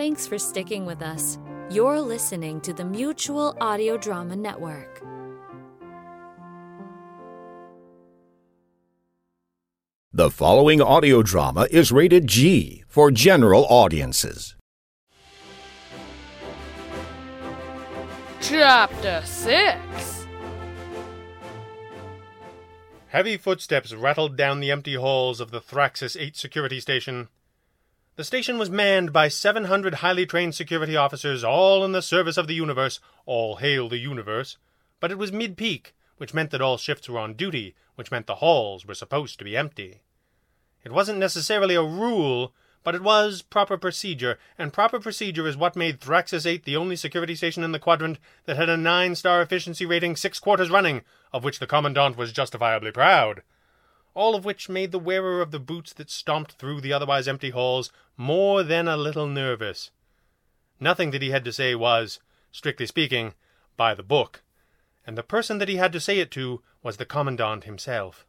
[0.00, 1.38] Thanks for sticking with us.
[1.70, 5.02] You're listening to the Mutual Audio Drama Network.
[10.10, 14.56] The following audio drama is rated G for general audiences.
[18.40, 20.26] Chapter 6
[23.08, 27.28] Heavy footsteps rattled down the empty halls of the Thraxis 8 security station.
[28.20, 32.48] The station was manned by 700 highly trained security officers, all in the service of
[32.48, 33.00] the universe.
[33.24, 34.58] All hail the universe.
[35.00, 38.26] But it was mid peak, which meant that all shifts were on duty, which meant
[38.26, 40.02] the halls were supposed to be empty.
[40.84, 42.52] It wasn't necessarily a rule,
[42.84, 46.96] but it was proper procedure, and proper procedure is what made Thraxis 8 the only
[46.96, 51.00] security station in the quadrant that had a nine star efficiency rating six quarters running,
[51.32, 53.40] of which the Commandant was justifiably proud.
[54.14, 57.50] All of which made the wearer of the boots that stomped through the otherwise empty
[57.50, 59.90] halls more than a little nervous.
[60.78, 63.34] Nothing that he had to say was, strictly speaking,
[63.76, 64.42] by the book,
[65.06, 68.26] and the person that he had to say it to was the Commandant himself.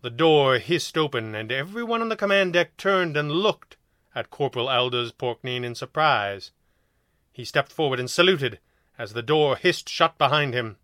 [0.00, 3.76] The door hissed open, and everyone on the command deck turned and looked
[4.14, 6.52] at Corporal Aldous Porkneen in surprise.
[7.32, 8.58] He stepped forward and saluted
[8.98, 10.76] as the door hissed shut behind him.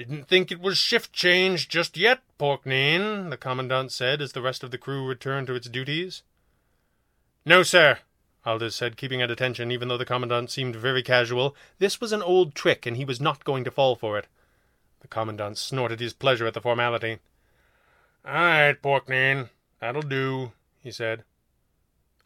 [0.00, 4.64] Didn't think it was shift change just yet, Porkneen, the Commandant said as the rest
[4.64, 6.22] of the crew returned to its duties.
[7.44, 7.98] No, sir,
[8.46, 11.54] Aldous said, keeping at attention even though the Commandant seemed very casual.
[11.78, 14.26] This was an old trick, and he was not going to fall for it.
[15.00, 17.18] The Commandant snorted his pleasure at the formality.
[18.24, 19.50] All right, Porkneen,
[19.80, 21.24] that'll do, he said.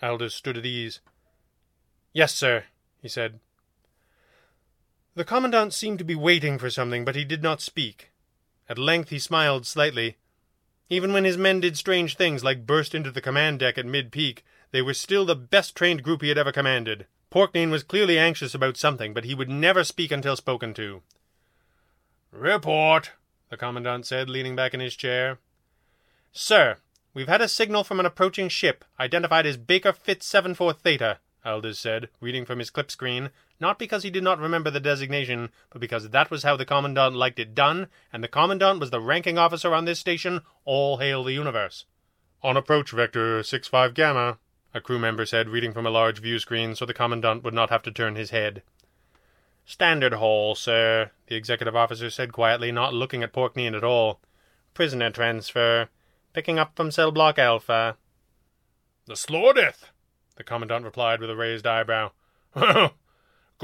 [0.00, 1.00] Aldous stood at ease.
[2.12, 2.66] Yes, sir,
[3.02, 3.40] he said.
[5.16, 8.10] The Commandant seemed to be waiting for something, but he did not speak.
[8.68, 10.16] At length he smiled slightly.
[10.90, 14.10] Even when his men did strange things like burst into the command deck at mid
[14.10, 17.06] peak, they were still the best trained group he had ever commanded.
[17.30, 21.02] Porkneen was clearly anxious about something, but he would never speak until spoken to.
[22.32, 23.12] Report,
[23.50, 25.38] the Commandant said, leaning back in his chair.
[26.32, 26.78] Sir,
[27.12, 31.78] we've had a signal from an approaching ship, identified as Baker Fitz 74 Theta, Aldous
[31.78, 33.30] said, reading from his clip screen,
[33.60, 37.14] not because he did not remember the designation, but because that was how the Commandant
[37.14, 41.24] liked it done, and the Commandant was the ranking officer on this station, all hail
[41.24, 41.86] the universe.
[42.42, 44.38] On approach vector 65 Gamma,
[44.74, 47.70] a crew member said, reading from a large view screen so the Commandant would not
[47.70, 48.62] have to turn his head.
[49.64, 54.20] Standard hall, sir, the executive officer said quietly, not looking at Porkneen at all.
[54.74, 55.88] Prisoner transfer.
[56.34, 57.96] Picking up from cell block Alpha.
[59.06, 59.84] The Slordith,
[60.36, 62.10] the Commandant replied with a raised eyebrow.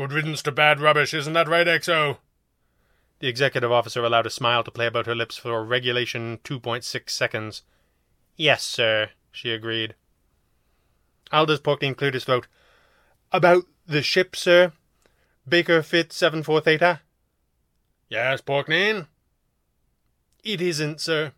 [0.00, 2.16] Good riddance to bad rubbish, isn't that right, XO?
[3.18, 7.10] The executive officer allowed a smile to play about her lips for a regulation 2.6
[7.10, 7.64] seconds.
[8.34, 9.94] Yes, sir, she agreed.
[11.30, 12.46] Aldous Porkneen cleared his throat.
[13.30, 14.72] About the ship, sir?
[15.46, 17.00] Baker Fitz 74 Theta?
[18.08, 19.06] Yes, Porkneen?
[20.42, 21.32] It isn't, sir.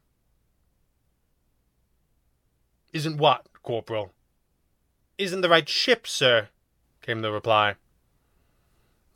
[2.93, 4.13] Isn't what, Corporal?
[5.19, 6.51] Isn't the right ship, sir,
[7.01, 7.75] came the reply.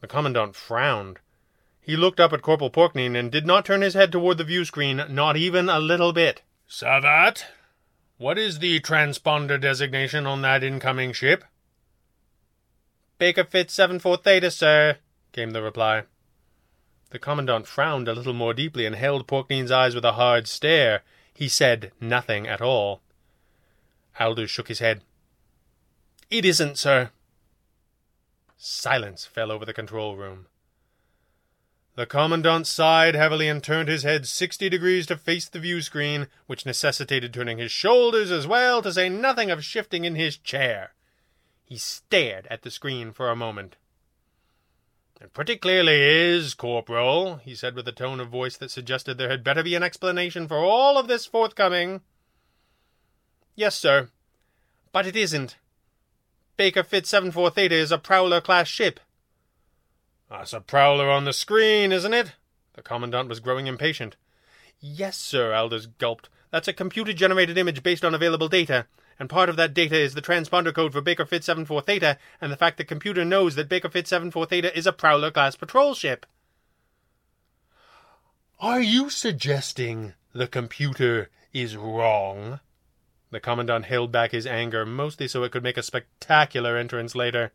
[0.00, 1.18] The Commandant frowned.
[1.80, 4.64] He looked up at Corporal Porkneen and did not turn his head toward the view
[4.64, 6.42] screen, not even a little bit.
[6.68, 7.44] Savat,
[8.18, 11.44] what is the transponder designation on that incoming ship?
[13.18, 14.96] Baker Fitz 74 Theta, sir,
[15.32, 16.04] came the reply.
[17.10, 21.02] The Commandant frowned a little more deeply and held Porkneen's eyes with a hard stare.
[21.32, 23.00] He said nothing at all.
[24.18, 25.02] Aldous shook his head.
[26.30, 27.10] It isn't, sir.
[28.56, 30.46] Silence fell over the control room.
[31.94, 36.28] The Commandant sighed heavily and turned his head sixty degrees to face the view screen,
[36.46, 40.92] which necessitated turning his shoulders as well, to say nothing of shifting in his chair.
[41.64, 43.76] He stared at the screen for a moment.
[45.20, 49.30] It pretty clearly is, Corporal, he said with a tone of voice that suggested there
[49.30, 52.02] had better be an explanation for all of this forthcoming.
[53.54, 54.10] Yes, sir.
[54.92, 55.56] But it isn't.
[56.56, 59.00] Baker Fitz 74 Theta is a Prowler class ship.
[60.30, 62.32] That's a Prowler on the screen, isn't it?
[62.74, 64.16] The Commandant was growing impatient.
[64.80, 66.28] Yes, sir, Aldous gulped.
[66.50, 68.86] That's a computer generated image based on available data.
[69.18, 72.52] and part of that data is the transponder code for Baker Fit 74 Theta, and
[72.52, 75.94] the fact the computer knows that Baker Fit 74 Theta is a Prowler class patrol
[75.94, 76.26] ship.
[78.60, 82.60] Are you suggesting the computer is wrong?
[83.30, 87.52] The Commandant held back his anger, mostly so it could make a spectacular entrance later.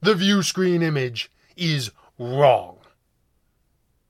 [0.00, 2.78] The view screen image is wrong.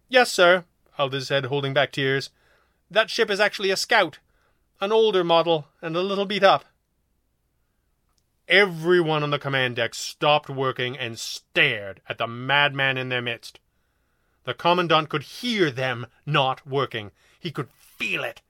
[0.08, 0.64] Yes, sir,
[0.98, 2.31] Aldous said, holding back tears.
[2.90, 4.19] That ship is actually a scout.
[4.81, 6.64] An older model, and a little beat up.
[8.46, 13.58] Everyone on the command deck stopped working and stared at the madman in their midst.
[14.44, 17.10] The Commandant could hear them not working.
[17.40, 18.42] He could feel it.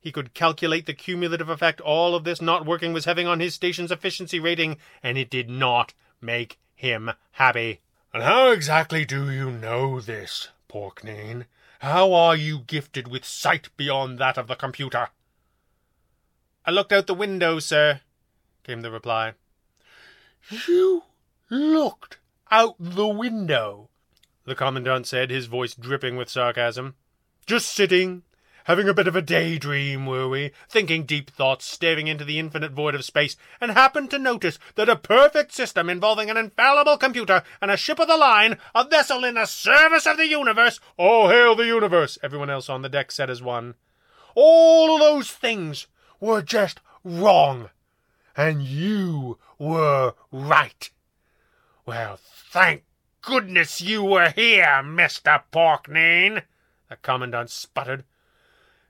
[0.00, 3.54] He could calculate the cumulative effect all of this not working was having on his
[3.54, 7.80] station's efficiency rating, and it did not make him happy.
[8.12, 11.46] And how exactly do you know this, Porknane?
[11.80, 15.08] How are you gifted with sight beyond that of the computer?
[16.64, 18.00] I looked out the window, sir,
[18.64, 19.34] came the reply.
[20.66, 21.04] You
[21.50, 22.18] looked
[22.50, 23.88] out the window,
[24.44, 26.94] the Commandant said, his voice dripping with sarcasm.
[27.46, 28.22] Just sitting,
[28.68, 32.70] having a bit of a daydream, were we, thinking deep thoughts, staring into the infinite
[32.70, 37.42] void of space, and happened to notice that a perfect system involving an infallible computer
[37.62, 41.30] and a ship of the line, a vessel in the service of the universe, all
[41.30, 43.74] hail the universe, everyone else on the deck said as one.
[44.34, 45.86] All those things
[46.20, 47.70] were just wrong,
[48.36, 50.90] and you were right.
[51.86, 52.84] Well, thank
[53.22, 55.42] goodness you were here, Mr.
[55.50, 56.42] Porknane,
[56.90, 58.04] the Commandant sputtered.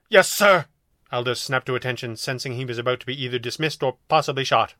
[0.08, 0.66] Yes, sir.
[1.12, 4.74] Aldous snapped to attention, sensing he was about to be either dismissed or possibly shot.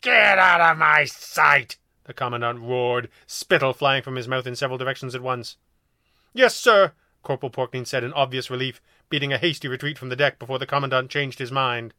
[0.00, 1.76] Get out of my sight!
[2.04, 5.56] The Commandant roared, spittle flying from his mouth in several directions at once.
[6.32, 6.92] Yes, sir,
[7.22, 8.80] Corporal Porknane said in obvious relief,
[9.10, 11.94] beating a hasty retreat from the deck before the Commandant changed his mind.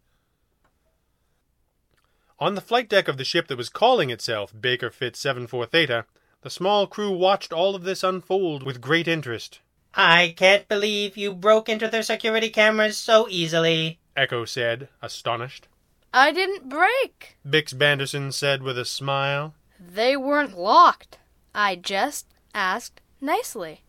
[2.39, 6.05] On the flight deck of the ship that was calling itself Baker Fit 74 Theta,
[6.41, 9.59] the small crew watched all of this unfold with great interest.
[9.93, 15.67] I can't believe you broke into their security cameras so easily, Echo said, astonished.
[16.13, 17.37] I didn't break.
[17.47, 19.53] Bix Banderson said with a smile.
[19.79, 21.17] They weren't locked.
[21.53, 23.81] I just asked nicely.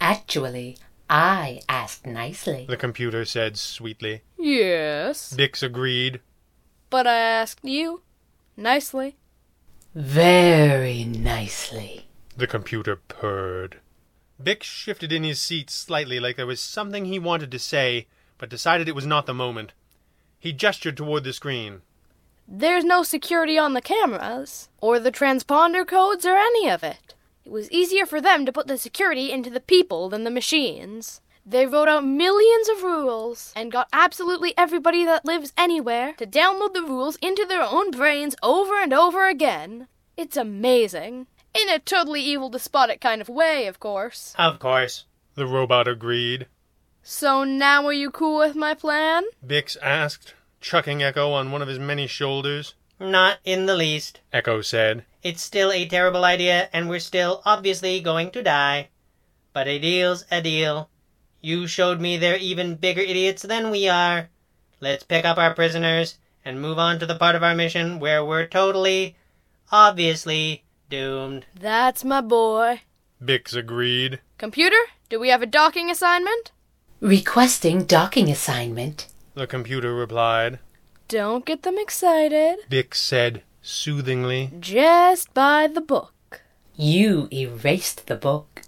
[0.00, 0.78] Actually,
[1.08, 2.66] I asked nicely.
[2.68, 4.22] The computer said sweetly.
[4.38, 5.34] Yes.
[5.36, 6.20] Bix agreed.
[6.90, 8.02] But I asked you
[8.56, 9.16] nicely.
[9.94, 12.08] Very nicely.
[12.36, 13.80] The computer purred.
[14.42, 18.06] Bix shifted in his seat slightly like there was something he wanted to say,
[18.38, 19.72] but decided it was not the moment.
[20.38, 21.82] He gestured toward the screen.
[22.46, 27.14] There's no security on the cameras, or the transponder codes, or any of it.
[27.44, 31.20] It was easier for them to put the security into the people than the machines.
[31.44, 36.74] They wrote out millions of rules and got absolutely everybody that lives anywhere to download
[36.74, 39.88] the rules into their own brains over and over again.
[40.16, 41.26] It's amazing.
[41.54, 44.34] In a totally evil, despotic kind of way, of course.
[44.38, 45.04] Of course.
[45.34, 46.46] The robot agreed.
[47.02, 49.24] So now are you cool with my plan?
[49.44, 52.74] Bix asked, chucking Echo on one of his many shoulders.
[53.00, 54.20] Not in the least.
[54.32, 55.04] Echo said.
[55.22, 58.88] It's still a terrible idea, and we're still obviously going to die.
[59.52, 60.90] But a deal's a deal.
[61.40, 64.28] You showed me they're even bigger idiots than we are.
[64.80, 68.24] Let's pick up our prisoners and move on to the part of our mission where
[68.24, 69.16] we're totally,
[69.70, 71.46] obviously, doomed.
[71.58, 72.82] That's my boy.
[73.22, 74.20] Bix agreed.
[74.38, 74.76] Computer,
[75.08, 76.52] do we have a docking assignment?
[77.00, 79.08] Requesting docking assignment.
[79.34, 80.58] The computer replied.
[81.08, 82.58] Don't get them excited.
[82.70, 84.50] Bix said soothingly.
[84.60, 86.42] Just by the book.
[86.74, 88.62] You erased the book.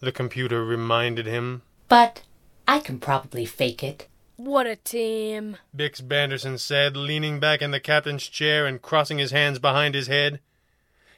[0.00, 1.62] The computer reminded him.
[1.88, 2.22] But
[2.68, 4.08] I can probably fake it.
[4.36, 5.56] What a team.
[5.76, 10.08] Bix Banderson said, leaning back in the captain's chair and crossing his hands behind his
[10.08, 10.40] head.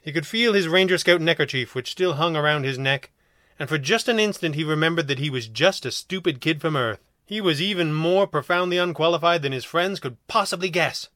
[0.06, 3.10] He could feel his Ranger Scout neckerchief, which still hung around his neck,
[3.58, 6.76] and for just an instant he remembered that he was just a stupid kid from
[6.76, 7.00] Earth.
[7.24, 11.08] He was even more profoundly unqualified than his friends could possibly guess.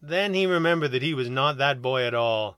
[0.00, 2.56] Then he remembered that he was not that boy at all.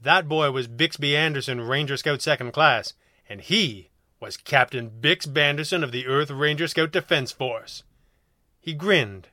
[0.00, 2.94] That boy was Bixby Anderson, Ranger Scout Second Class,
[3.28, 7.82] and he was Captain Bix Banderson of the Earth Ranger Scout Defense Force.
[8.62, 9.28] He grinned,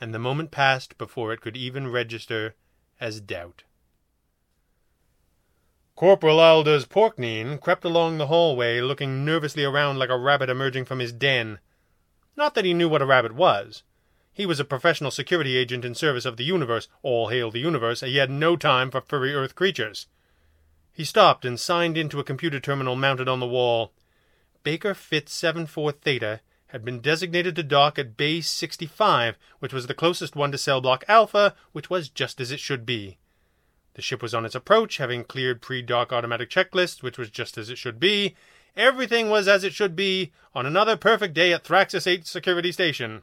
[0.00, 2.54] and the moment passed before it could even register
[3.00, 3.64] as doubt.
[5.98, 11.00] Corporal Aldous Porknane crept along the hallway, looking nervously around like a rabbit emerging from
[11.00, 11.58] his den.
[12.36, 13.82] Not that he knew what a rabbit was.
[14.32, 18.00] He was a professional security agent in service of the universe, all hail the universe,
[18.00, 20.06] and he had no time for furry earth creatures.
[20.92, 23.92] He stopped and signed into a computer terminal mounted on the wall.
[24.62, 29.94] Baker Fit 74 Theta, had been designated to dock at Bay 65, which was the
[29.94, 33.18] closest one to cell block Alpha, which was just as it should be.
[33.98, 37.58] The ship was on its approach, having cleared pre dock automatic checklists, which was just
[37.58, 38.36] as it should be.
[38.76, 43.22] Everything was as it should be on another perfect day at Thraxis 8 Security Station.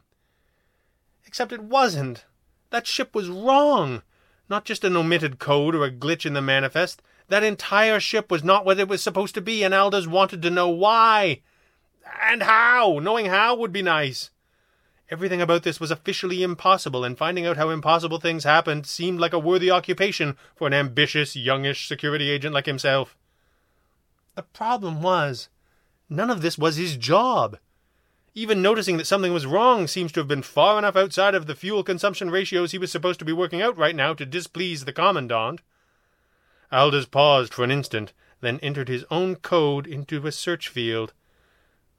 [1.26, 2.26] Except it wasn't.
[2.68, 4.02] That ship was wrong.
[4.50, 7.00] Not just an omitted code or a glitch in the manifest.
[7.28, 10.50] That entire ship was not what it was supposed to be, and Aldous wanted to
[10.50, 11.40] know why.
[12.20, 12.98] And how.
[12.98, 14.30] Knowing how would be nice.
[15.08, 19.32] Everything about this was officially impossible, and finding out how impossible things happened seemed like
[19.32, 23.16] a worthy occupation for an ambitious, youngish security agent like himself.
[24.34, 25.48] The problem was,
[26.10, 27.58] none of this was his job.
[28.34, 31.54] Even noticing that something was wrong seems to have been far enough outside of the
[31.54, 34.92] fuel consumption ratios he was supposed to be working out right now to displease the
[34.92, 35.62] Commandant.
[36.70, 41.12] Aldous paused for an instant, then entered his own code into a search field.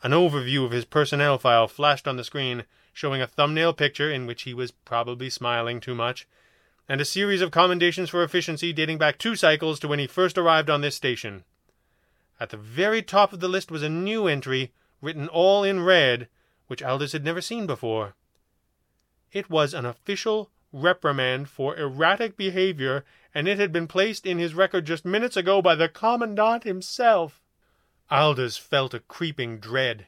[0.04, 2.66] An overview of his personnel file flashed on the screen,
[2.98, 6.27] showing a thumbnail picture in which he was probably smiling too much,
[6.89, 10.36] and a series of commendations for efficiency dating back two cycles to when he first
[10.36, 11.44] arrived on this station.
[12.39, 16.27] At the very top of the list was a new entry, written all in red,
[16.66, 18.16] which Aldous had never seen before.
[19.32, 24.56] It was an official reprimand for erratic behavior, and it had been placed in his
[24.56, 27.44] record just minutes ago by the Commandant himself.
[28.10, 30.08] Aldous felt a creeping dread.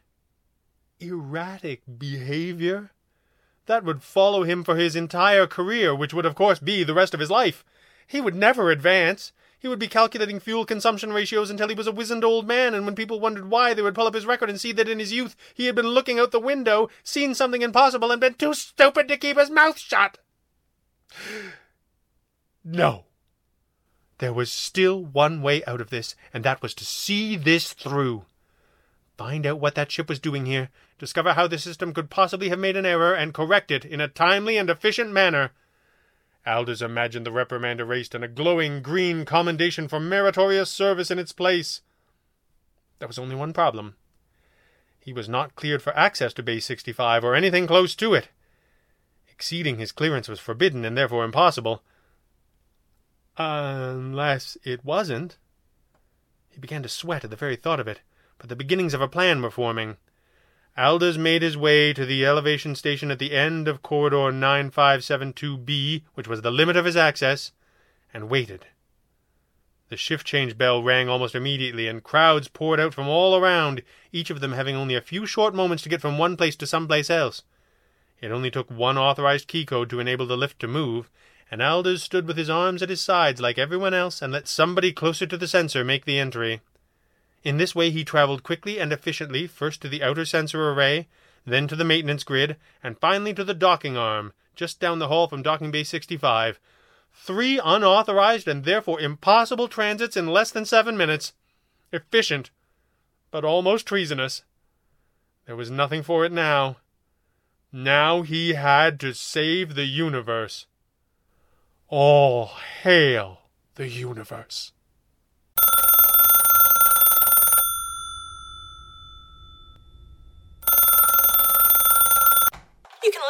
[0.99, 2.91] Erratic behavior?
[3.65, 7.13] That would follow him for his entire career, which would, of course, be the rest
[7.13, 7.63] of his life.
[8.07, 9.31] He would never advance.
[9.59, 12.85] He would be calculating fuel consumption ratios until he was a wizened old man, and
[12.85, 15.13] when people wondered why, they would pull up his record and see that in his
[15.13, 19.07] youth he had been looking out the window, seen something impossible, and been too stupid
[19.07, 20.17] to keep his mouth shut.
[22.63, 23.05] No.
[24.19, 28.25] There was still one way out of this, and that was to see this through.
[29.19, 32.57] Find out what that ship was doing here, discover how the system could possibly have
[32.57, 35.51] made an error, and correct it in a timely and efficient manner.
[36.47, 41.33] Aldous imagined the reprimand erased and a glowing green commendation for meritorious service in its
[41.33, 41.81] place.
[42.99, 43.97] There was only one problem.
[45.01, 48.29] He was not cleared for access to Base 65 or anything close to it.
[49.27, 51.83] Exceeding his clearance was forbidden and therefore impossible.
[53.35, 55.37] Unless it wasn't.
[56.47, 57.99] He began to sweat at the very thought of it,
[58.39, 59.97] but the beginnings of a plan were forming.
[60.77, 66.27] Aldous made his way to the elevation station at the end of corridor 9572B, which
[66.27, 67.51] was the limit of his access,
[68.13, 68.65] and waited.
[69.89, 73.81] The shift change bell rang almost immediately, and crowds poured out from all around,
[74.11, 76.67] each of them having only a few short moments to get from one place to
[76.67, 77.43] some place else.
[78.21, 81.09] It only took one authorized key code to enable the lift to move,
[81.49, 84.93] and Aldous stood with his arms at his sides like everyone else and let somebody
[84.93, 86.61] closer to the sensor make the entry.
[87.43, 91.07] In this way he traveled quickly and efficiently first to the outer sensor array,
[91.45, 95.27] then to the maintenance grid, and finally to the docking arm, just down the hall
[95.27, 96.59] from docking bay 65.
[97.13, 101.33] Three unauthorized and therefore impossible transits in less than seven minutes.
[101.91, 102.51] Efficient,
[103.31, 104.43] but almost treasonous.
[105.45, 106.77] There was nothing for it now.
[107.71, 110.65] Now he had to save the universe.
[111.87, 112.51] All
[112.83, 113.39] hail
[113.75, 114.73] the universe.